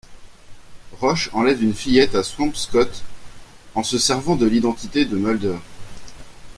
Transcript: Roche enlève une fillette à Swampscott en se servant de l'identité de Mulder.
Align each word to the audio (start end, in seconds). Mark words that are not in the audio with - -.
Roche 0.99 1.29
enlève 1.31 1.61
une 1.61 1.75
fillette 1.75 2.15
à 2.15 2.23
Swampscott 2.23 3.03
en 3.75 3.83
se 3.83 3.99
servant 3.99 4.35
de 4.35 4.47
l'identité 4.47 5.05
de 5.05 5.15
Mulder. 5.15 5.59